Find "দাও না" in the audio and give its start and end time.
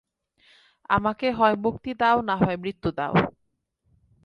2.01-2.35